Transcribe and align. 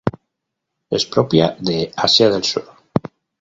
Es 0.89 1.05
propia 1.05 1.51
de 1.59 1.91
Asia 1.95 2.27
del 2.31 2.43
Sur. 2.43 2.65